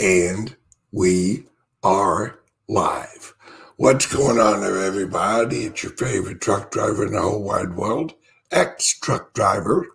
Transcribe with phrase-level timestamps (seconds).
[0.00, 0.56] And
[0.92, 1.44] we
[1.82, 3.34] are live.
[3.76, 5.64] What's going on there, everybody?
[5.64, 8.14] It's your favorite truck driver in the whole wide world,
[8.50, 9.86] ex truck driver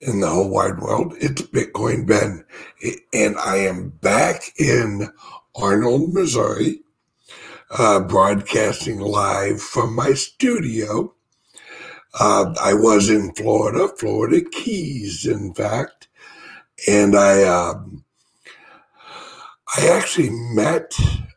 [0.00, 1.14] in the whole wide world.
[1.20, 2.44] It's Bitcoin Ben.
[3.12, 5.08] And I am back in
[5.54, 6.80] Arnold, Missouri,
[7.70, 11.14] uh, broadcasting live from my studio.
[12.18, 16.08] Uh, I was in Florida, Florida Keys, in fact,
[16.88, 18.04] and I um,
[19.74, 20.92] I actually met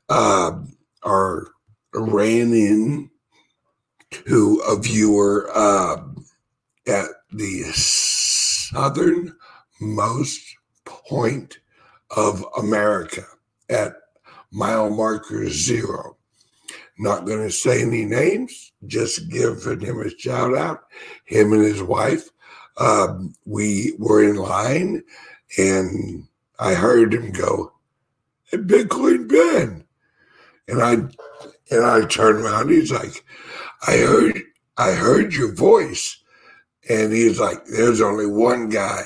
[0.10, 0.60] uh,
[1.04, 1.52] or
[1.94, 3.10] ran in
[4.12, 6.04] to a viewer uh,
[6.86, 9.38] at the southernmost
[10.84, 11.60] point
[12.12, 13.24] of America
[13.70, 13.94] at
[14.52, 16.18] mile marker zero.
[16.98, 20.84] Not going to say any names, just giving him a shout out.
[21.26, 22.30] Him and his wife.
[22.78, 25.04] Um, we were in line
[25.58, 26.28] and
[26.60, 27.72] I heard him go,
[28.46, 29.86] hey, Bitcoin Ben.
[30.68, 30.94] And I
[31.72, 33.24] and I turned around, he's like,
[33.88, 34.42] I heard
[34.78, 36.18] I heard your voice.
[36.90, 39.04] And he's like, there's only one guy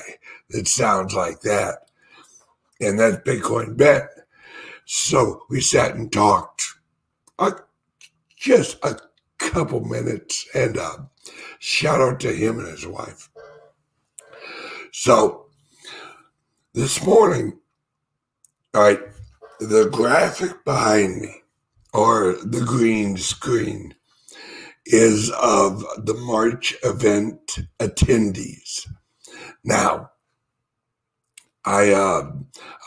[0.50, 1.88] that sounds like that.
[2.80, 4.02] And that's Bitcoin Ben.
[4.84, 6.62] So we sat and talked
[7.38, 7.52] uh,
[8.36, 8.98] just a
[9.38, 10.96] couple minutes and uh,
[11.58, 13.30] shout out to him and his wife.
[14.92, 15.46] So
[16.74, 17.58] this morning,
[18.74, 19.00] all right,
[19.60, 21.42] the graphic behind me,
[21.92, 23.94] or the green screen,
[24.86, 28.88] is of the March event attendees.
[29.62, 30.10] Now,
[31.64, 32.32] I uh,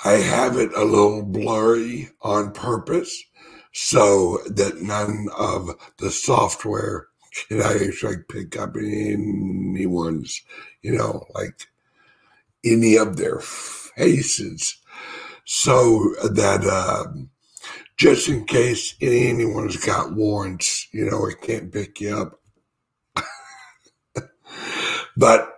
[0.04, 3.24] I have it a little blurry on purpose
[3.72, 7.08] so that none of the software
[7.48, 10.42] can actually pick up anyone's,
[10.82, 11.68] you know, like
[12.66, 14.78] any of their faces
[15.46, 17.30] so that um,
[17.98, 22.40] just in case anyone's got warrants, you know, it can't pick you up.
[25.18, 25.54] but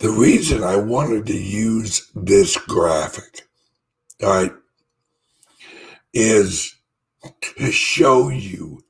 [0.00, 3.42] the reason I wanted to use this graphic,
[4.22, 4.52] all right,
[6.12, 6.74] is
[7.40, 8.84] to show you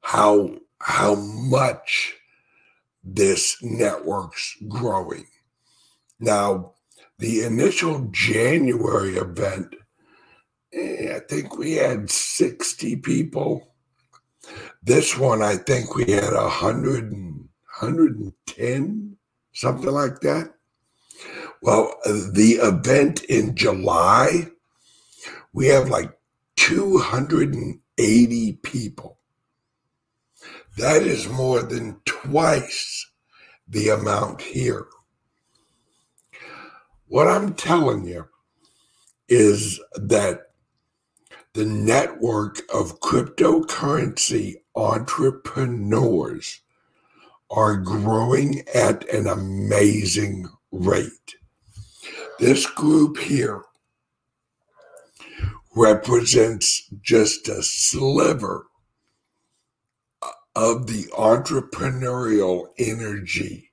[0.00, 2.14] how how much
[3.04, 5.26] this network's growing.
[6.20, 6.74] Now,
[7.18, 9.74] the initial January event,
[10.72, 13.74] eh, I think we had 60 people.
[14.82, 17.48] This one, I think we had 100 and,
[17.80, 19.16] 110,
[19.52, 20.54] something like that.
[21.62, 24.48] Well, the event in July,
[25.52, 26.12] we have like
[26.56, 29.18] 280 people.
[30.76, 33.10] That is more than twice
[33.68, 34.86] the amount here.
[37.12, 38.26] What I'm telling you
[39.28, 40.52] is that
[41.52, 46.62] the network of cryptocurrency entrepreneurs
[47.50, 51.34] are growing at an amazing rate.
[52.40, 53.60] This group here
[55.76, 58.68] represents just a sliver
[60.56, 63.68] of the entrepreneurial energy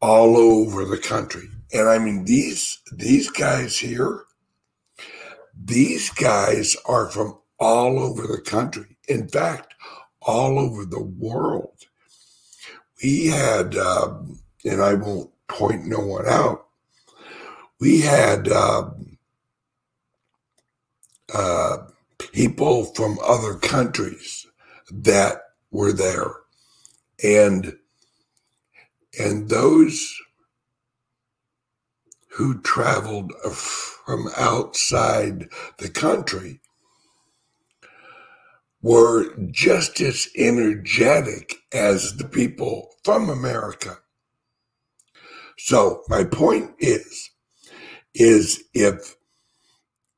[0.00, 1.50] all over the country.
[1.74, 4.24] And I mean these these guys here,
[5.60, 8.96] these guys are from all over the country.
[9.08, 9.74] In fact,
[10.22, 11.72] all over the world.
[13.02, 16.66] We had, um, and I won't point no one out.
[17.80, 19.18] We had um,
[21.34, 21.78] uh,
[22.18, 24.46] people from other countries
[24.90, 26.32] that were there,
[27.22, 27.76] and
[29.18, 30.14] and those
[32.34, 36.60] who traveled from outside the country
[38.82, 43.98] were just as energetic as the people from America.
[45.56, 47.30] So my point is,
[48.14, 49.14] is if,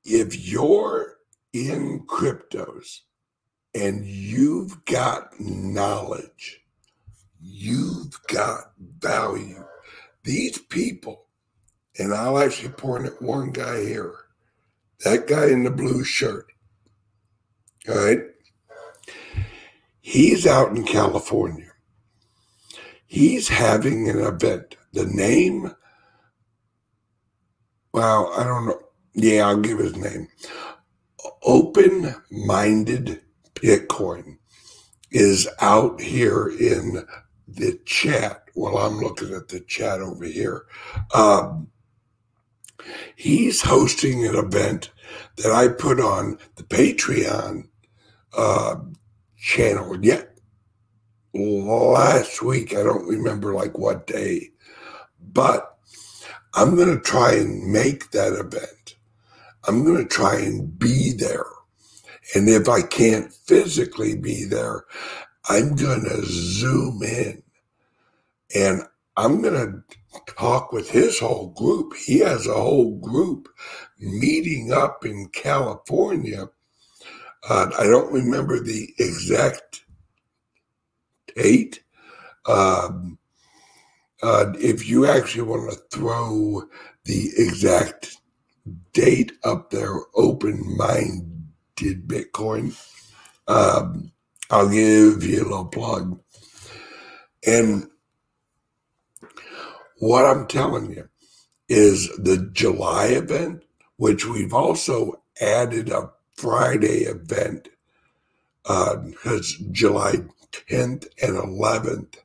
[0.03, 1.19] if you're
[1.53, 3.01] in cryptos
[3.75, 6.63] and you've got knowledge,
[7.39, 9.65] you've got value,
[10.25, 11.26] these people
[11.99, 14.15] and I'll actually point at one guy here.
[15.05, 16.47] That guy in the blue shirt.
[17.89, 18.21] All right.
[20.01, 21.71] He's out in California.
[23.07, 24.77] He's having an event.
[24.93, 25.75] The name,
[27.93, 28.81] well, I don't know.
[29.15, 30.29] Yeah, I'll give his name.
[31.43, 33.23] Open Minded
[33.55, 34.39] Bitcoin
[35.11, 37.07] is out here in
[37.49, 38.43] the chat.
[38.55, 40.67] Well, I'm looking at the chat over here.
[41.15, 41.69] Um,
[43.15, 44.91] he's hosting an event
[45.37, 47.69] that I put on the Patreon
[48.37, 48.77] uh,
[49.37, 50.37] channel yet
[51.35, 52.73] last week.
[52.73, 54.51] I don't remember like what day,
[55.21, 55.79] but
[56.55, 58.97] I'm going to try and make that event.
[59.69, 61.45] I'm going to try and be there.
[62.35, 64.85] And if I can't physically be there,
[65.49, 67.43] I'm going to zoom in
[68.55, 68.83] and
[69.17, 71.95] I'm going to talk with his whole group.
[71.97, 73.49] He has a whole group
[73.99, 76.49] meeting up in California.
[77.49, 79.85] Uh, I don't remember the exact
[81.35, 81.83] date.
[82.47, 83.19] Um,
[84.23, 86.65] uh, if you actually want to throw
[87.05, 88.17] the exact
[88.93, 92.77] date up there, open minded Bitcoin,
[93.49, 94.13] um,
[94.51, 96.21] I'll give you a little plug.
[97.47, 97.89] And
[99.99, 101.09] what I'm telling you
[101.69, 103.65] is the July event,
[103.97, 107.69] which we've also added a Friday event
[108.63, 110.15] because uh, July
[110.53, 112.17] 10th and 11th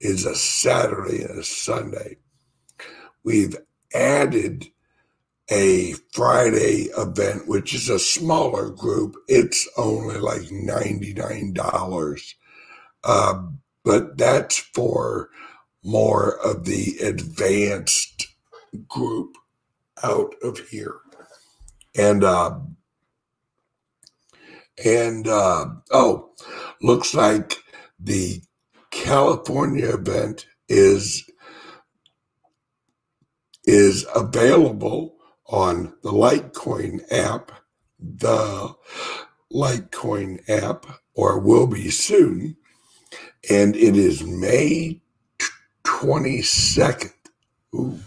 [0.00, 2.16] is a Saturday and a Sunday.
[3.24, 3.56] We've
[3.94, 4.66] added
[5.50, 9.16] a Friday event, which is a smaller group.
[9.28, 12.34] It's only like $99.
[13.04, 13.42] Uh,
[13.84, 15.30] but that's for
[15.86, 18.26] more of the advanced
[18.88, 19.36] group
[20.02, 20.96] out of here.
[21.96, 22.58] And, uh,
[24.84, 26.30] and, uh, oh,
[26.82, 27.54] looks like
[27.98, 28.42] the
[28.90, 31.24] California event is
[33.64, 35.16] is available
[35.48, 37.50] on the Litecoin app,
[37.98, 38.74] the
[39.52, 42.56] Litecoin app, or will be soon.
[43.50, 45.02] And it is May
[45.86, 47.12] 22nd.
[47.74, 47.98] Ooh.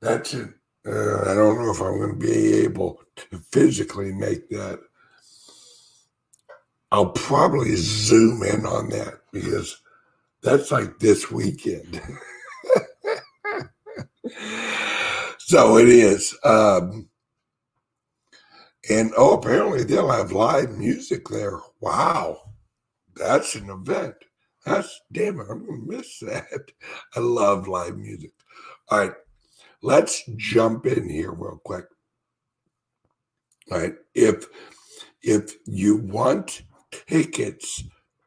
[0.00, 0.50] That's it.
[0.86, 4.78] Uh, I don't know if I'm going to be able to physically make that.
[6.92, 9.80] I'll probably zoom in on that because
[10.42, 12.00] that's like this weekend.
[15.38, 16.38] so it is.
[16.44, 17.08] Um,
[18.88, 21.58] and oh, apparently they'll have live music there.
[21.80, 22.42] Wow.
[23.16, 24.14] That's an event.
[24.66, 25.46] That's damn it.
[25.48, 26.72] I'm to miss that.
[27.16, 28.32] I love live music.
[28.88, 29.12] All right.
[29.80, 31.86] Let's jump in here real quick.
[33.70, 33.94] All right.
[34.14, 34.46] If
[35.22, 37.84] if you want tickets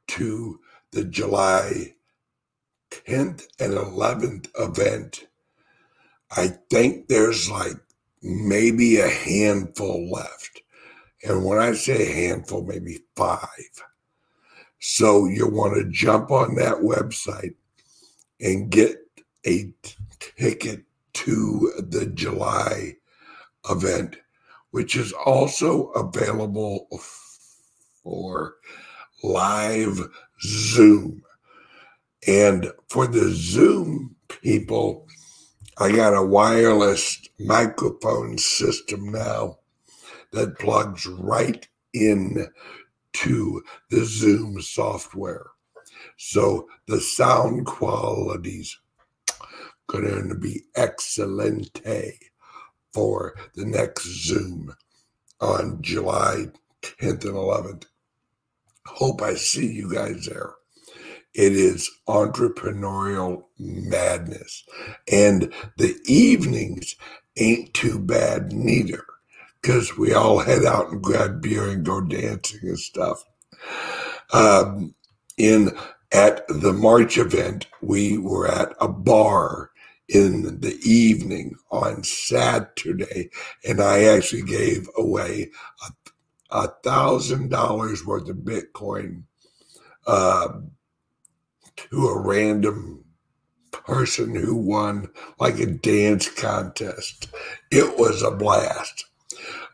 [0.07, 0.59] to
[0.91, 1.93] the July
[2.91, 5.27] 10th and 11th event,
[6.35, 7.75] I think there's like
[8.21, 10.61] maybe a handful left.
[11.23, 13.83] And when I say handful, maybe five.
[14.79, 17.55] So you want to jump on that website
[18.39, 18.97] and get
[19.45, 19.73] a
[20.19, 20.83] ticket
[21.13, 22.95] to the July
[23.69, 24.17] event,
[24.71, 26.87] which is also available
[28.03, 28.55] for
[29.23, 29.99] live
[30.41, 31.23] Zoom.
[32.27, 35.07] And for the Zoom people,
[35.77, 39.59] I got a wireless microphone system now
[40.31, 42.47] that plugs right in
[43.13, 45.47] to the Zoom software.
[46.17, 48.77] So the sound quality's
[49.87, 52.13] going to be excellente
[52.93, 54.73] for the next Zoom
[55.41, 56.47] on July
[56.81, 57.85] 10th and 11th.
[58.85, 60.53] Hope I see you guys there.
[61.33, 64.63] It is entrepreneurial madness.
[65.11, 66.95] And the evenings
[67.37, 69.05] ain't too bad neither
[69.61, 73.23] because we all head out and grab beer and go dancing and stuff.
[74.33, 74.95] Um,
[75.37, 75.71] in
[76.11, 79.71] at the March event, we were at a bar
[80.07, 83.29] in the evening on Saturday,
[83.67, 85.51] and I actually gave away
[86.51, 89.23] a, thousand dollars worth of Bitcoin
[90.07, 90.49] uh,
[91.77, 93.05] to a random
[93.71, 97.27] person who won like a dance contest.
[97.71, 99.05] It was a blast.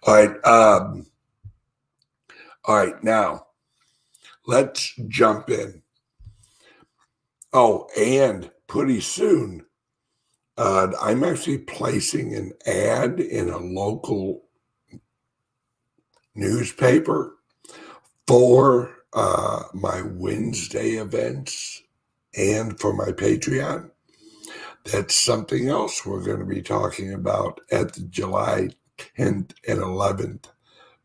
[0.05, 0.45] All right.
[0.45, 1.07] Um,
[2.65, 3.03] all right.
[3.03, 3.47] Now,
[4.45, 5.81] let's jump in.
[7.53, 9.65] Oh, and pretty soon,
[10.57, 14.43] uh, I'm actually placing an ad in a local
[16.35, 17.37] newspaper
[18.27, 21.81] for uh, my Wednesday events
[22.37, 23.89] and for my Patreon.
[24.83, 30.45] That's something else we're going to be talking about at the July 10th and 11th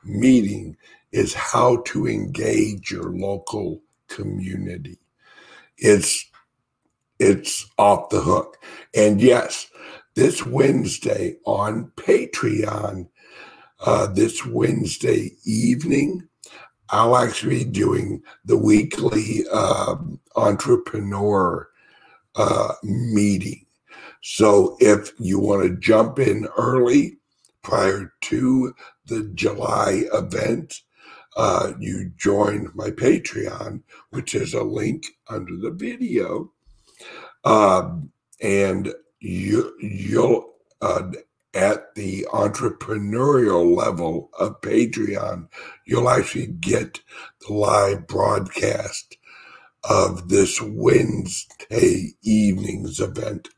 [0.05, 0.77] meeting
[1.13, 4.99] is how to engage your local community.
[5.77, 6.27] It's
[7.19, 8.57] it's off the hook.
[8.95, 9.71] And yes,
[10.15, 13.09] this Wednesday on Patreon,
[13.85, 16.27] uh, this Wednesday evening,
[16.89, 21.69] I'll actually be doing the weekly um, entrepreneur
[22.37, 23.67] uh, meeting.
[24.23, 27.20] So if you want to jump in early
[27.63, 28.75] prior to
[29.07, 30.81] the July event,
[31.37, 36.53] uh, you join my Patreon, which is a link under the video.
[37.45, 41.11] Um, and you, you'll, uh,
[41.55, 45.49] at the entrepreneurial level of Patreon,
[45.85, 47.01] you'll actually get
[47.47, 49.17] the live broadcast
[49.89, 53.49] of this Wednesday evening's event.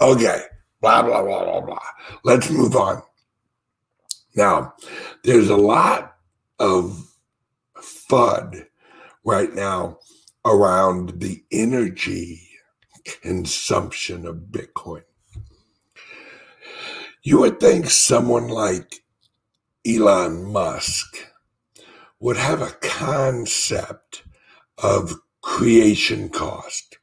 [0.00, 0.42] Okay,
[0.80, 1.78] blah, blah, blah, blah, blah.
[2.22, 3.02] Let's move on.
[4.38, 4.74] Now,
[5.24, 6.14] there's a lot
[6.60, 7.12] of
[7.76, 8.66] FUD
[9.24, 9.98] right now
[10.44, 12.48] around the energy
[13.20, 15.02] consumption of Bitcoin.
[17.24, 19.02] You would think someone like
[19.84, 21.16] Elon Musk
[22.20, 24.22] would have a concept
[24.80, 26.98] of creation cost.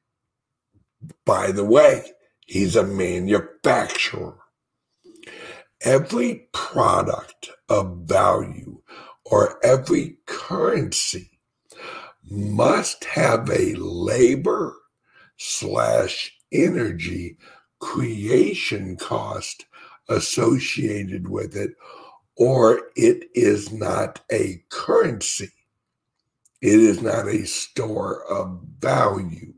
[1.26, 2.14] By the way,
[2.46, 4.45] he's a manufacturer.
[5.86, 8.82] Every product of value
[9.24, 11.40] or every currency
[12.28, 14.76] must have a labor
[15.38, 17.38] slash energy
[17.78, 19.66] creation cost
[20.10, 21.76] associated with it,
[22.36, 25.52] or it is not a currency.
[26.64, 29.54] It is not a store of value.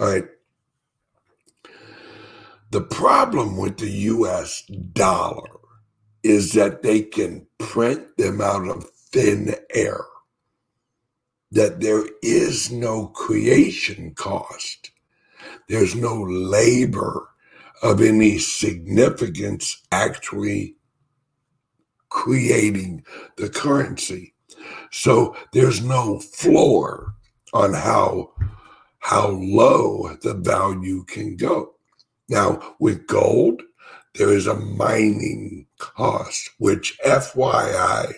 [0.00, 0.24] All right.
[2.70, 5.58] The problem with the US dollar
[6.22, 10.04] is that they can print them out of thin air,
[11.50, 14.90] that there is no creation cost,
[15.68, 17.28] there's no labor
[17.82, 20.76] of any significance actually
[22.10, 23.04] creating
[23.36, 24.34] the currency.
[24.90, 27.14] So there's no floor
[27.54, 28.32] on how
[28.98, 31.77] how low the value can go.
[32.28, 33.62] Now with gold,
[34.14, 38.14] there is a mining cost, which FYI,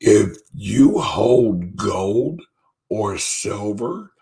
[0.00, 2.42] if you hold gold
[2.88, 4.12] or silver,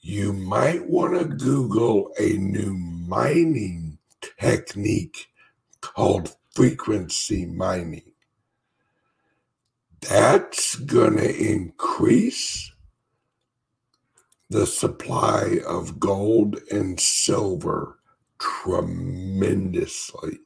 [0.00, 3.98] you might want to Google a new mining
[4.40, 5.28] technique
[5.80, 8.12] called frequency mining.
[10.00, 12.71] That's going to increase
[14.52, 17.98] the supply of gold and silver
[18.38, 20.40] tremendously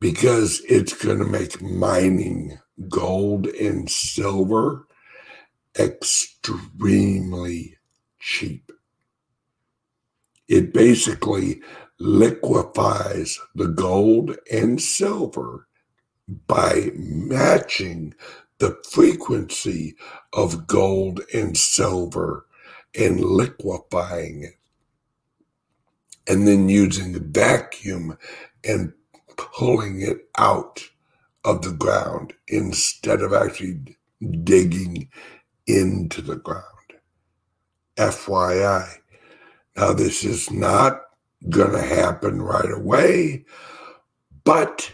[0.00, 2.58] because it's going to make mining
[2.88, 4.86] gold and silver
[5.78, 7.76] extremely
[8.18, 8.72] cheap.
[10.48, 11.60] It basically
[12.00, 15.68] liquefies the gold and silver
[16.46, 18.14] by matching
[18.62, 19.96] the frequency
[20.32, 22.46] of gold and silver
[22.96, 24.54] and liquefying it.
[26.28, 28.16] And then using the vacuum
[28.62, 28.92] and
[29.36, 30.80] pulling it out
[31.44, 33.80] of the ground instead of actually
[34.44, 35.08] digging
[35.66, 36.62] into the ground.
[37.96, 38.88] FYI.
[39.76, 41.02] Now, this is not
[41.50, 43.44] going to happen right away,
[44.44, 44.92] but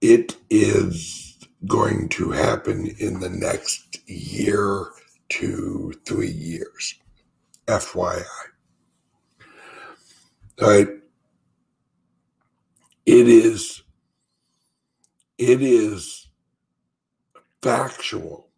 [0.00, 1.33] it is
[1.66, 4.86] going to happen in the next year
[5.30, 6.94] to three years.
[7.66, 8.24] FYI.
[10.60, 10.88] Right.
[13.06, 13.82] It is,
[15.38, 16.28] it is
[17.62, 18.48] factual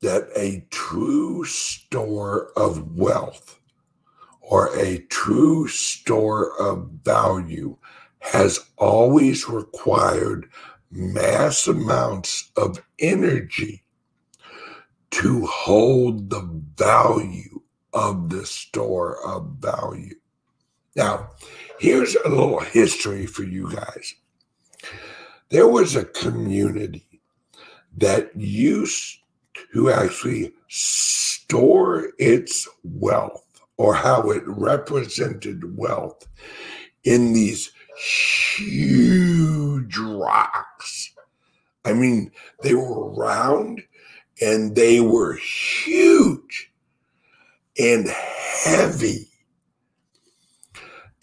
[0.00, 3.58] that a true store of wealth
[4.40, 7.76] or a true store of value
[8.20, 10.48] has always required
[10.90, 13.82] mass amounts of energy
[15.10, 17.60] to hold the value
[17.92, 20.14] of the store of value.
[20.96, 21.30] Now,
[21.78, 24.14] here's a little history for you guys.
[25.50, 27.20] There was a community
[27.96, 29.18] that used
[29.72, 33.44] to actually store its wealth
[33.76, 36.26] or how it represented wealth
[37.04, 41.12] in these huge rocks.
[41.84, 42.30] I mean,
[42.62, 43.82] they were round
[44.40, 46.70] and they were huge
[47.78, 49.28] and heavy.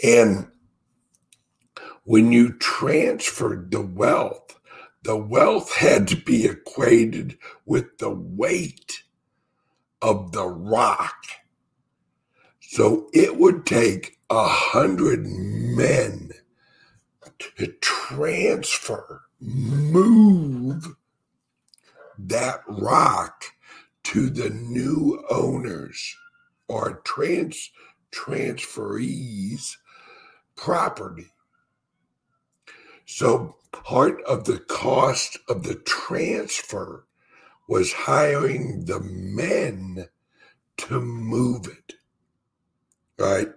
[0.03, 0.47] And
[2.03, 4.59] when you transferred the wealth,
[5.03, 9.03] the wealth had to be equated with the weight
[10.01, 11.15] of the rock.
[12.59, 16.24] So it would take a hundred men
[17.81, 20.95] transfer, move
[22.17, 23.45] that rock
[24.03, 26.15] to the new owners
[26.67, 27.71] or trans
[28.11, 29.75] transferees
[30.55, 31.27] property.
[33.05, 37.05] So part of the cost of the transfer
[37.67, 40.07] was hiring the men
[40.77, 41.93] to move it.
[43.17, 43.49] Right?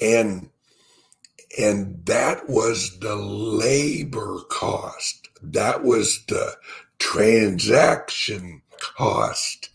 [0.00, 0.50] And
[1.58, 5.28] and that was the labor cost.
[5.42, 6.56] That was the
[6.98, 9.70] transaction cost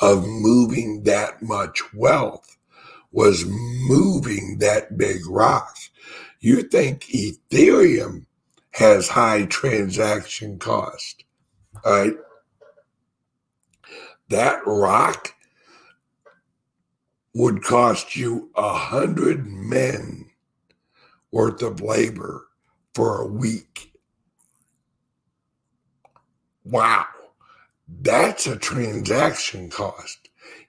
[0.00, 2.56] of moving that much wealth
[3.12, 5.76] was moving that big rock.
[6.40, 8.26] You think Ethereum
[8.72, 11.24] has high transaction cost,
[11.84, 12.14] right?
[14.28, 15.34] That rock
[17.34, 20.19] would cost you a hundred men
[21.32, 22.46] worth of labor
[22.94, 23.92] for a week.
[26.64, 27.06] Wow,
[27.88, 30.28] that's a transaction cost.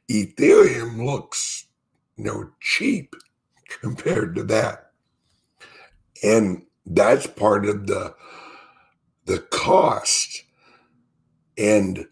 [0.09, 1.65] Ethereum looks,
[2.17, 3.15] you know, cheap
[3.81, 4.91] compared to that.
[6.23, 8.15] And that's part of the
[9.25, 10.43] the cost
[11.57, 12.07] and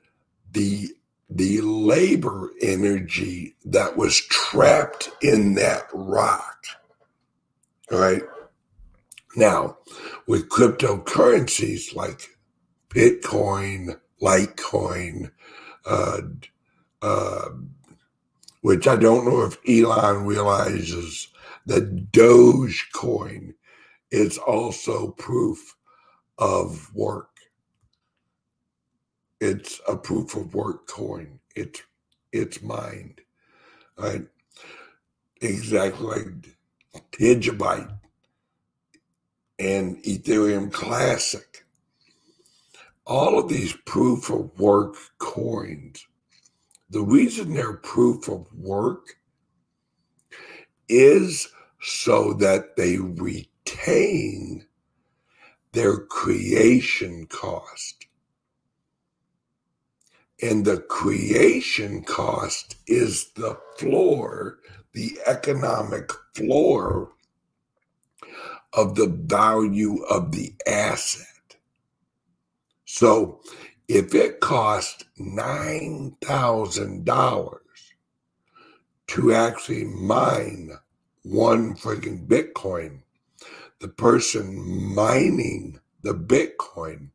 [0.51, 0.89] the
[1.29, 6.57] the labor energy that was trapped in that rock.
[7.91, 8.23] Right.
[9.35, 9.77] Now,
[10.27, 12.37] with cryptocurrencies like
[12.89, 15.31] Bitcoin, Litecoin,
[15.85, 16.21] uh,
[17.01, 17.49] uh,
[18.61, 21.27] which I don't know if Elon realizes
[21.65, 23.53] that Dogecoin
[24.11, 25.75] is also proof
[26.37, 27.29] of work.
[29.39, 31.39] It's a proof of work coin.
[31.55, 31.83] It's
[32.31, 33.21] it's mined.
[33.97, 34.27] Right?
[35.41, 37.98] Exactly like Digibyte
[39.59, 41.65] and Ethereum Classic.
[43.05, 46.05] All of these proof of work coins,
[46.89, 49.15] the reason they're proof of work
[50.87, 51.49] is
[51.81, 54.65] so that they retain
[55.73, 58.05] their creation cost.
[60.41, 64.59] And the creation cost is the floor,
[64.93, 67.11] the economic floor
[68.73, 71.25] of the value of the asset.
[72.85, 73.41] So
[73.87, 77.57] if it cost $9,000
[79.07, 80.71] to actually mine
[81.23, 83.01] one freaking Bitcoin,
[83.79, 87.09] the person mining the Bitcoin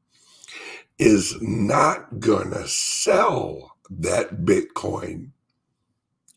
[0.98, 5.30] is not going to sell that Bitcoin,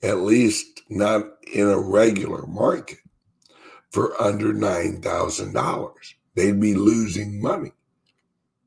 [0.03, 2.99] at least not in a regular market
[3.91, 5.93] for under $9,000.
[6.35, 7.71] They'd be losing money.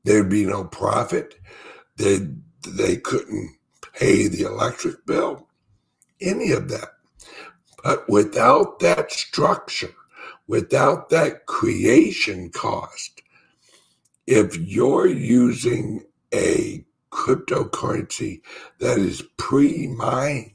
[0.03, 1.35] There'd be no profit.
[1.97, 2.27] They
[2.67, 3.55] they couldn't
[3.93, 5.47] pay the electric bill,
[6.19, 6.89] any of that.
[7.83, 9.93] But without that structure,
[10.47, 13.21] without that creation cost,
[14.27, 18.41] if you're using a cryptocurrency
[18.79, 20.51] that is pre-mined,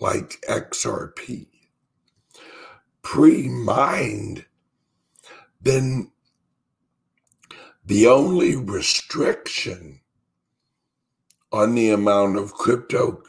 [0.00, 1.46] like XRP,
[3.06, 4.44] pre-mined,
[5.60, 6.10] then
[7.84, 10.00] the only restriction
[11.52, 13.22] on the amount of crypto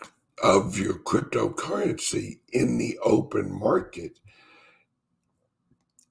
[0.43, 4.19] of your cryptocurrency in the open market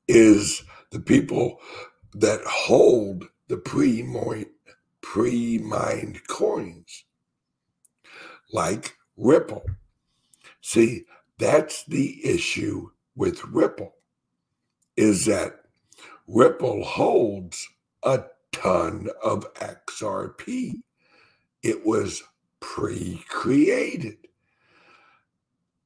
[0.07, 1.59] is the people
[2.15, 4.47] that hold the pre-mined
[5.01, 7.05] pre-mined coins
[8.53, 9.67] like Ripple.
[10.61, 13.95] See, that's the issue with Ripple
[14.97, 15.63] is that
[16.29, 17.69] Ripple holds
[18.03, 20.83] a ton of XRP.
[21.63, 22.23] It was
[22.61, 24.19] pre created.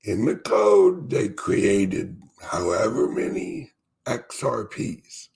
[0.05, 3.73] In the code, they created however many
[4.07, 5.29] XRPs,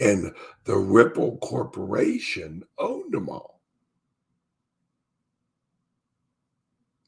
[0.00, 0.32] and
[0.64, 3.60] the Ripple Corporation owned them all.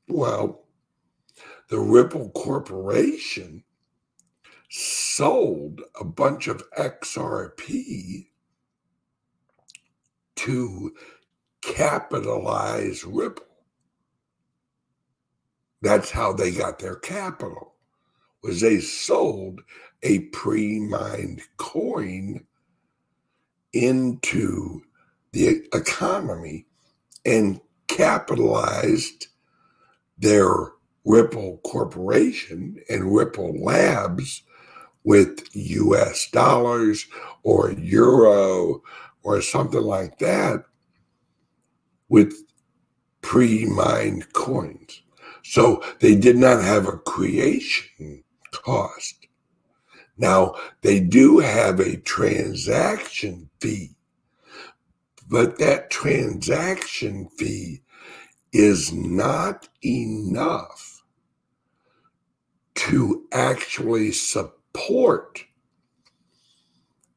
[0.09, 0.67] Well,
[1.69, 3.63] the Ripple Corporation
[4.77, 8.27] sold a bunch of XRP
[10.35, 10.95] to
[11.63, 13.47] capitalize Ripple.
[15.81, 17.75] That's how they got their capital.
[18.43, 19.61] Was they sold
[20.03, 22.45] a pre-mined coin
[23.73, 24.83] into
[25.33, 26.67] the economy
[27.25, 29.29] and capitalized
[30.19, 30.73] their
[31.05, 34.43] Ripple Corporation and Ripple Labs
[35.05, 37.07] with US dollars
[37.43, 38.83] or euro
[39.23, 40.64] or something like that
[42.09, 42.35] with
[43.21, 45.03] pre mined coins.
[45.43, 49.27] So they did not have a creation cost.
[50.17, 53.97] Now, they do have a transaction fee,
[55.29, 57.83] but that transaction fee
[58.53, 61.03] is not enough
[62.77, 64.63] to actually support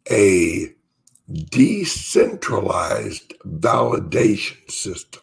[0.10, 0.74] a
[1.50, 5.22] decentralized validation system.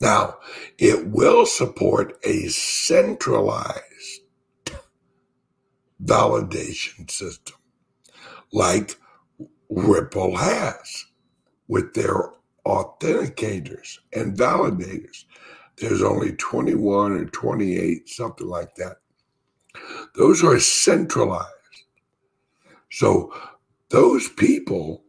[0.00, 0.36] Now,
[0.78, 3.80] it will support a centralized
[6.04, 7.56] validation system
[8.52, 8.98] like
[9.70, 11.06] Ripple has
[11.68, 12.30] with their
[12.66, 15.24] authenticators and validators.
[15.76, 18.98] There's only 21 or 28, something like that.
[20.14, 21.50] Those are centralized.
[22.90, 23.32] So
[23.90, 25.02] those people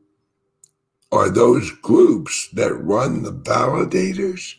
[1.12, 4.56] are those groups that run the validators.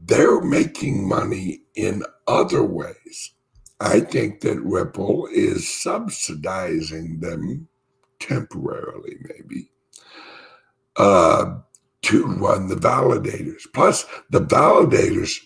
[0.00, 3.32] They're making money in other ways.
[3.80, 7.68] I think that Ripple is subsidizing them
[8.18, 9.70] temporarily, maybe,
[10.96, 11.58] uh,
[12.02, 13.62] to run the validators.
[13.72, 15.38] Plus, the validators,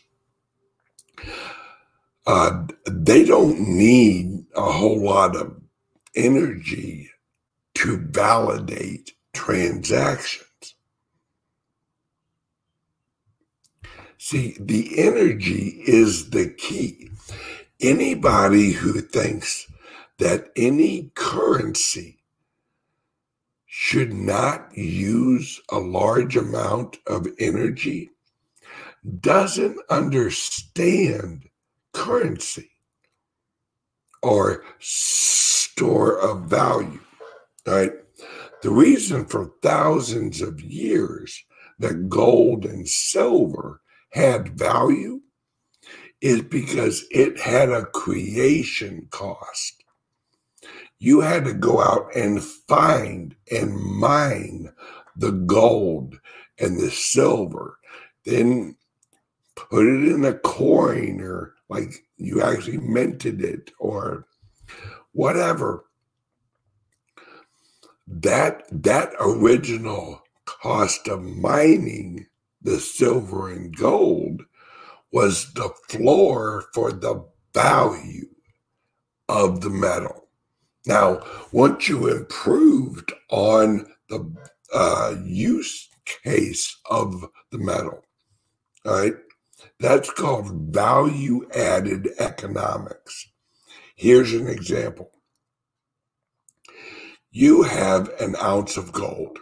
[2.26, 5.60] uh, they don't need a whole lot of
[6.14, 7.10] energy
[7.74, 10.48] to validate transactions.
[14.16, 17.10] See, the energy is the key.
[17.80, 19.70] Anybody who thinks
[20.18, 22.20] that any currency
[23.66, 28.10] should not use a large amount of energy
[29.20, 31.50] doesn't understand
[31.94, 32.70] currency
[34.22, 37.00] or store of value.
[37.66, 37.92] Right?
[38.62, 41.44] The reason for thousands of years
[41.78, 43.80] that gold and silver
[44.10, 45.20] had value
[46.20, 49.84] is because it had a creation cost.
[50.98, 54.72] You had to go out and find and mine
[55.16, 56.18] the gold
[56.58, 57.78] and the silver,
[58.24, 58.76] then
[59.54, 64.26] put it in a coin or like you actually minted it or
[65.12, 65.84] whatever
[68.06, 72.26] that that original cost of mining
[72.62, 74.42] the silver and gold
[75.12, 78.28] was the floor for the value
[79.28, 80.28] of the metal.
[80.86, 84.34] Now, once you improved on the
[84.72, 88.02] uh, use case of the metal,
[88.84, 89.14] all right,
[89.80, 93.28] that's called value added economics.
[93.96, 95.10] Here's an example
[97.30, 99.38] you have an ounce of gold,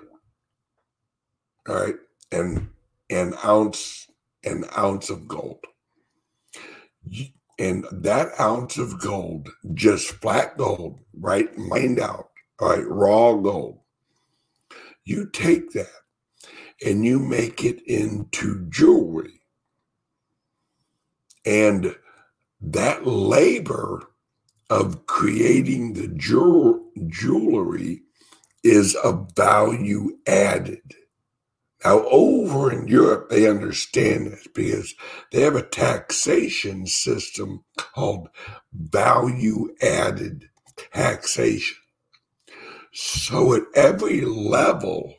[1.69, 1.97] all right,
[2.31, 2.71] and
[3.11, 4.11] an ounce,
[4.45, 5.63] an ounce of gold.
[7.59, 13.81] And that ounce of gold, just flat gold, right, mined out, all right, raw gold.
[15.05, 15.91] You take that
[16.85, 19.42] and you make it into jewelry.
[21.45, 21.97] And
[22.61, 24.09] that labor
[24.71, 26.09] of creating the
[27.09, 28.03] jewelry
[28.63, 30.95] is a value added.
[31.85, 34.95] Now, over in Europe, they understand this because
[35.33, 38.29] they have a taxation system called
[38.73, 41.77] value added taxation.
[42.93, 45.15] So, at every level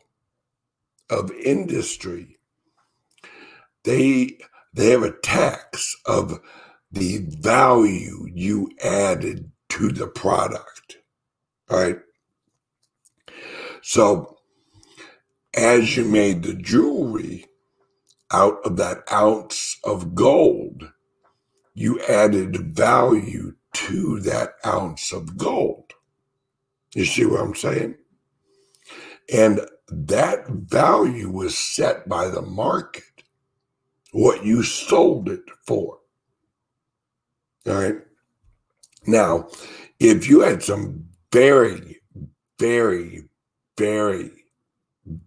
[1.10, 2.38] of industry,
[3.84, 4.38] they,
[4.74, 6.40] they have a tax of
[6.92, 10.98] the value you added to the product.
[11.70, 11.98] Right.
[13.82, 14.38] So
[15.56, 17.46] as you made the jewelry
[18.32, 20.90] out of that ounce of gold,
[21.74, 25.92] you added value to that ounce of gold.
[26.94, 27.96] You see what I'm saying?
[29.32, 33.13] And that value was set by the market,
[34.14, 35.98] what you sold it for.
[37.66, 37.96] All right.
[39.08, 39.48] Now,
[39.98, 42.00] if you had some very,
[42.60, 43.24] very,
[43.76, 44.30] very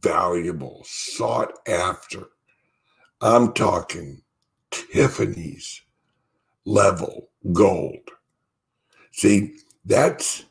[0.01, 2.27] valuable, sought after,
[3.19, 4.21] I'm talking
[4.71, 5.81] Tiffany's
[6.63, 8.09] level gold.
[9.11, 10.45] See, that's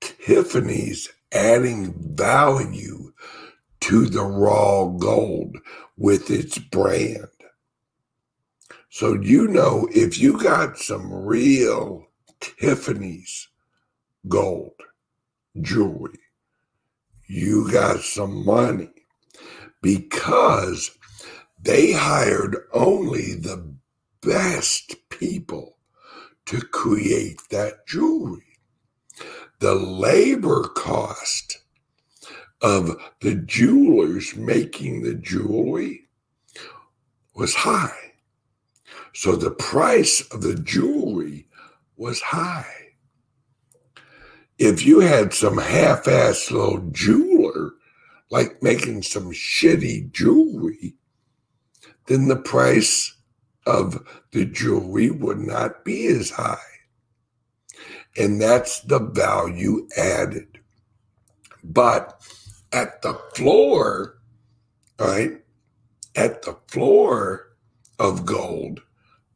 [0.00, 3.12] Tiffany's adding value
[3.82, 5.58] to the raw gold
[5.96, 7.28] with its brand.
[8.98, 12.06] So, you know, if you got some real
[12.40, 13.46] Tiffany's
[14.26, 14.80] gold
[15.60, 16.18] jewelry,
[17.26, 18.88] you got some money
[19.82, 20.92] because
[21.60, 23.76] they hired only the
[24.22, 25.76] best people
[26.46, 28.56] to create that jewelry.
[29.58, 31.58] The labor cost
[32.62, 36.08] of the jewelers making the jewelry
[37.34, 38.05] was high.
[39.16, 41.48] So the price of the jewelry
[41.96, 42.90] was high.
[44.58, 47.70] If you had some half assed little jeweler,
[48.30, 50.96] like making some shitty jewelry,
[52.08, 53.16] then the price
[53.64, 56.58] of the jewelry would not be as high.
[58.18, 60.58] And that's the value added.
[61.64, 62.20] But
[62.70, 64.18] at the floor,
[65.00, 65.42] right,
[66.14, 67.56] at the floor
[67.98, 68.82] of gold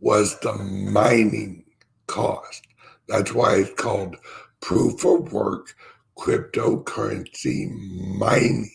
[0.01, 1.65] was the mining
[2.07, 2.67] cost.
[3.09, 4.17] That's why it's called
[4.61, 5.75] proof of work
[6.19, 7.71] cryptocurrency
[8.19, 8.71] mining.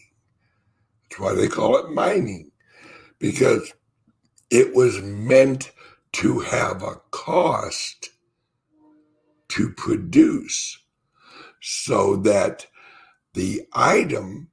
[1.03, 2.51] That's why they call it mining,
[3.19, 3.73] because
[4.49, 5.71] it was meant
[6.13, 8.09] to have a cost
[9.49, 10.77] to produce
[11.61, 12.67] so that
[13.33, 14.49] the item,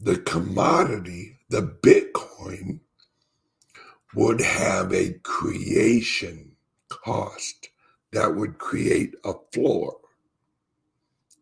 [0.00, 2.80] the commodity, the Bitcoin
[4.14, 6.52] would have a creation
[6.88, 7.68] cost
[8.12, 9.96] that would create a floor.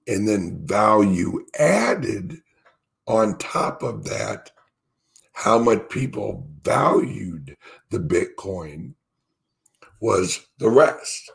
[0.07, 2.43] And then value added
[3.07, 4.51] on top of that,
[5.33, 7.57] how much people valued
[7.91, 8.95] the Bitcoin
[10.01, 11.31] was the rest.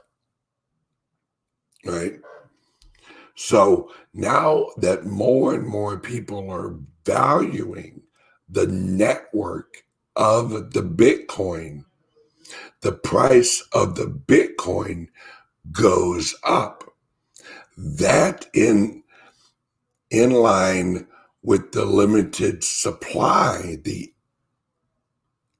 [1.85, 2.19] Right?
[3.35, 8.01] So now that more and more people are valuing
[8.49, 9.83] the network
[10.17, 11.85] of the Bitcoin,
[12.81, 15.07] the price of the Bitcoin
[15.71, 16.83] goes up.
[17.77, 19.03] That in
[20.11, 21.07] in line
[21.43, 24.13] with the limited supply, the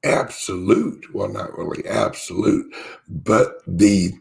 [0.03, 2.73] absolute, well, not really absolute,
[3.09, 4.13] but the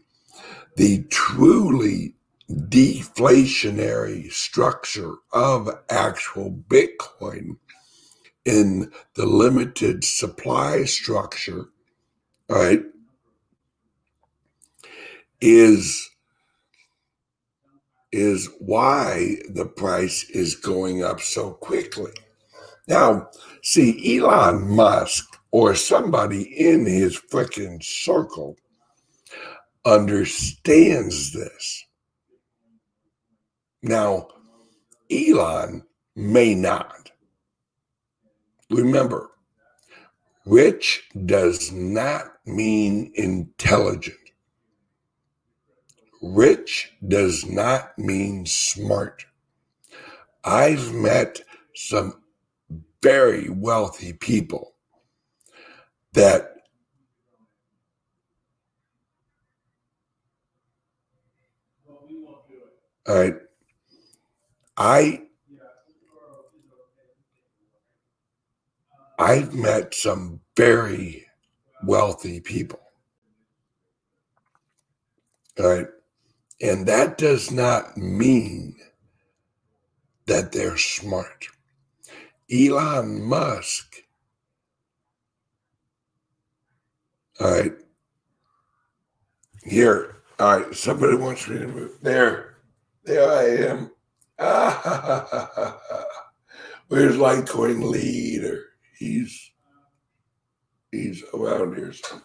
[0.77, 2.15] the truly
[2.51, 7.57] deflationary structure of actual Bitcoin
[8.47, 11.65] in the limited supply structure,
[12.49, 12.81] right,
[15.41, 16.09] is
[18.13, 22.11] is why the price is going up so quickly.
[22.87, 23.29] Now,
[23.61, 28.57] see, Elon Musk or somebody in his freaking circle
[29.85, 31.85] understands this.
[33.83, 34.29] Now,
[35.11, 35.83] Elon
[36.15, 36.96] may not.
[38.69, 39.29] Remember,
[40.45, 44.17] rich does not mean intelligent.
[46.21, 49.25] Rich does not mean smart.
[50.43, 51.41] I've met
[51.75, 52.21] some
[53.01, 54.73] very wealthy people
[56.13, 56.55] that
[63.07, 63.35] all right
[64.77, 65.21] i
[69.19, 71.25] i've met some very
[71.83, 72.79] wealthy people
[75.59, 75.87] all right
[76.61, 78.75] and that does not mean
[80.25, 81.47] that they're smart
[82.51, 84.03] elon musk
[87.39, 87.73] All right.
[89.63, 90.15] Here.
[90.39, 90.75] All right.
[90.75, 91.91] Somebody wants me to move.
[92.01, 92.57] There.
[93.03, 93.91] There I am.
[94.39, 95.77] Ah,
[96.87, 98.66] where's Litecoin leader?
[98.97, 99.51] He's
[100.91, 101.93] he's around here.
[101.93, 102.23] Somewhere.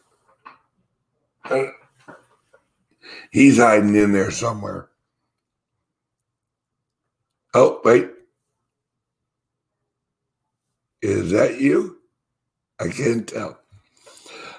[3.30, 4.88] He's hiding in there somewhere.
[7.54, 8.10] Oh, wait.
[11.02, 11.98] Is that you?
[12.80, 13.58] I can't tell.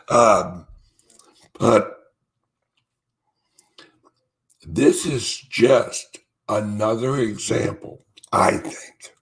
[0.10, 0.68] Um,
[1.58, 1.98] but
[4.66, 9.14] this is just another example, I think,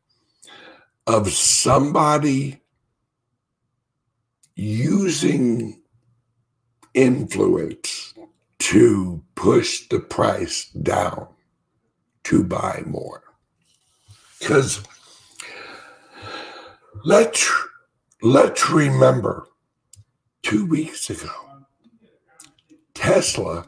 [1.08, 2.61] of somebody
[4.56, 5.82] using
[6.94, 8.14] influence
[8.60, 11.28] to push the price down
[12.24, 13.24] to buy more.
[14.40, 14.82] Because
[17.04, 17.52] let's
[18.22, 19.48] let's remember
[20.44, 21.32] two weeks ago,
[22.94, 23.68] Tesla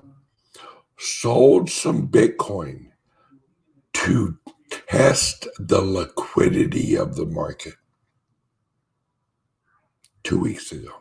[0.98, 2.88] sold some Bitcoin
[3.93, 4.38] to
[4.88, 7.74] test the liquidity of the market.
[10.23, 10.91] Two weeks ago.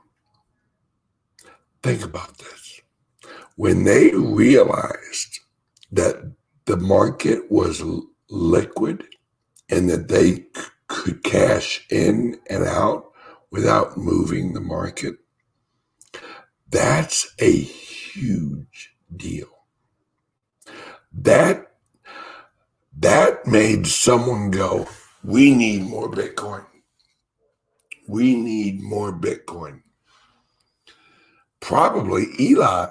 [1.83, 2.81] think about this.
[3.57, 5.41] When they realized
[5.93, 6.35] that
[6.67, 7.83] the market was
[8.31, 9.05] liquid
[9.71, 10.47] and that they
[10.89, 13.13] could cash in and out
[13.51, 15.17] without moving the market,
[16.71, 19.49] that's a huge deal.
[21.13, 21.73] That
[22.99, 24.89] that made someone go,
[25.25, 26.67] we need more Bitcoin.
[28.13, 29.81] We need more Bitcoin.
[31.61, 32.91] Probably Elon,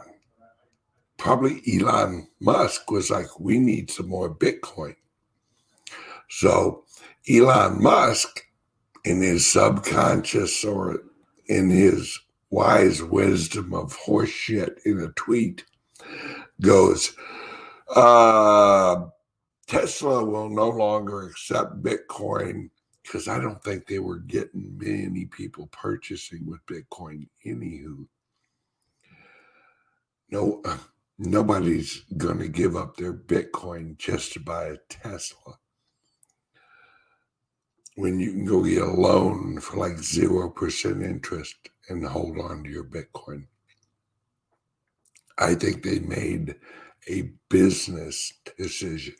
[1.20, 4.96] probably Elon Musk was like, we need some more Bitcoin.
[6.28, 6.86] So
[7.30, 8.42] Elon Musk,
[9.06, 11.04] in his subconscious or
[11.46, 15.66] in his wise wisdom of horseshit in a tweet,
[16.62, 17.14] goes,
[17.96, 19.06] uh,
[19.68, 22.72] Tesla will no longer accept Bitcoin
[23.12, 27.28] because I don't think they were getting many people purchasing with Bitcoin.
[27.46, 28.08] Anywho,
[30.30, 30.64] no,
[31.20, 35.58] nobody's going to give up their Bitcoin just to buy a Tesla.
[37.96, 41.56] When you can go get a loan for like 0% interest
[41.90, 43.48] and hold on to your Bitcoin.
[45.38, 46.56] I think they made
[47.10, 49.16] a business decision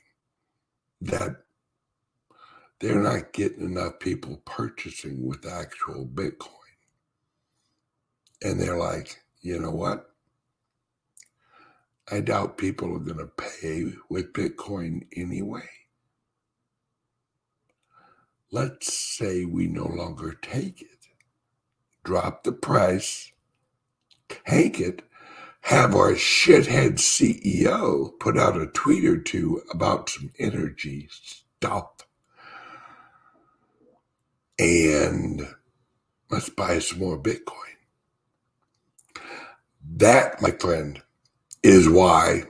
[1.02, 1.44] that
[2.82, 6.50] they're not getting enough people purchasing with actual Bitcoin.
[8.44, 10.08] And they're like, you know what?
[12.12, 15.70] I doubt people are going to pay with Bitcoin anyway.
[18.52, 21.08] Let's say we no longer take it,
[22.04, 23.32] drop the price,
[24.28, 25.04] take it,
[25.62, 31.92] have our shithead CEO put out a tweet or two about some energy stuff.
[34.62, 35.48] And
[36.30, 37.56] let's buy some more Bitcoin.
[39.96, 41.02] That, my friend,
[41.64, 42.44] is why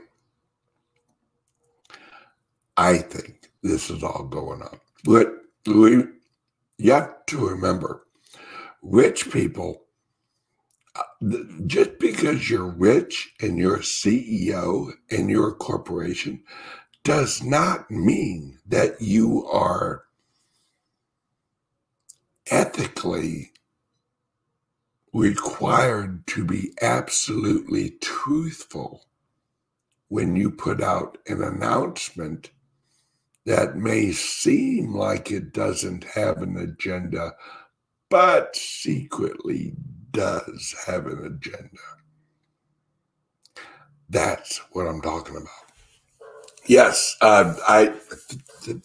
[2.76, 4.78] I think this is all going on.
[5.04, 5.32] But
[5.66, 6.04] we,
[6.76, 8.02] you have to remember
[8.82, 9.84] rich people
[10.94, 16.42] uh, just because you're rich and you're a CEO and you're a corporation
[17.04, 20.04] does not mean that you are
[22.52, 23.52] ethically
[25.14, 29.06] required to be absolutely truthful
[30.08, 32.50] when you put out an announcement
[33.46, 37.34] that may seem like it doesn't have an agenda,
[38.10, 39.74] but secretly
[40.12, 41.68] does have an agenda.
[44.10, 45.48] That's what I'm talking about.
[46.66, 48.82] Yes, uh, I th- th-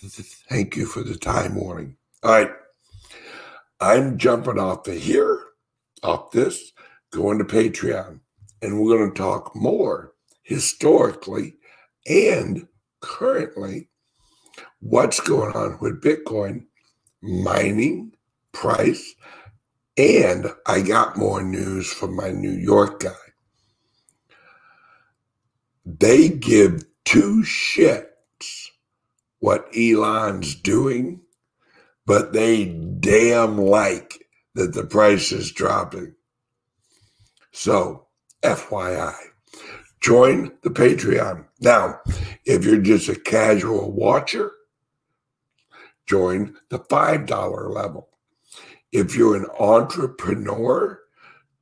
[0.00, 1.96] th- thank you for the time warning.
[2.22, 2.50] All right,
[3.82, 5.40] I'm jumping off of here,
[6.04, 6.72] off this,
[7.10, 8.20] going to Patreon,
[8.62, 10.12] and we're going to talk more
[10.44, 11.56] historically
[12.06, 12.68] and
[13.00, 13.88] currently
[14.80, 16.66] what's going on with Bitcoin
[17.20, 18.12] mining
[18.52, 19.14] price
[19.96, 23.10] and I got more news from my New York guy.
[25.84, 28.06] They give two shits
[29.40, 31.20] what Elon's doing,
[32.06, 32.66] but they
[33.00, 36.14] damn like that the price is dropping.
[37.52, 38.06] So,
[38.42, 39.14] FYI,
[40.00, 41.46] join the Patreon.
[41.60, 42.00] Now,
[42.44, 44.52] if you're just a casual watcher,
[46.06, 48.08] join the $5 level.
[48.90, 50.98] If you're an entrepreneur,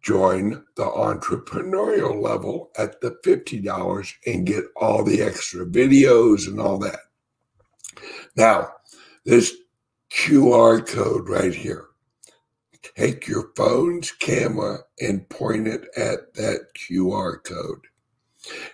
[0.03, 6.79] join the entrepreneurial level at the $50 and get all the extra videos and all
[6.79, 7.01] that.
[8.37, 8.73] Now,
[9.25, 9.55] this
[10.13, 11.87] QR code right here.
[12.97, 17.87] Take your phone's camera and point it at that QR code,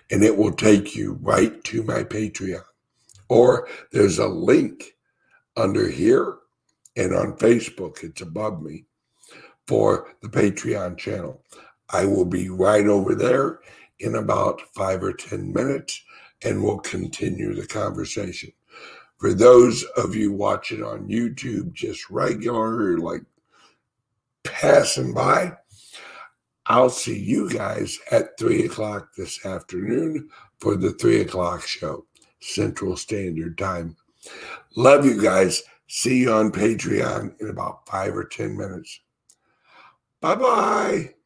[0.09, 2.63] and it will take you right to my Patreon.
[3.29, 4.95] Or there's a link
[5.55, 6.37] under here
[6.95, 8.85] and on Facebook, it's above me
[9.67, 11.43] for the Patreon channel.
[11.89, 13.59] I will be right over there
[13.99, 16.01] in about five or 10 minutes
[16.43, 18.51] and we'll continue the conversation.
[19.17, 23.23] For those of you watching on YouTube, just regular, like
[24.43, 25.53] passing by,
[26.67, 32.05] I'll see you guys at three o'clock this afternoon for the three o'clock show,
[32.41, 33.95] Central Standard Time.
[34.75, 35.63] Love you guys.
[35.87, 38.99] See you on Patreon in about five or 10 minutes.
[40.21, 41.16] Bye bye.